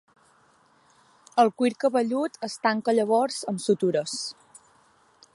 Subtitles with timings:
[1.43, 4.19] El cuir cabellut es tanca llavors amb sutures.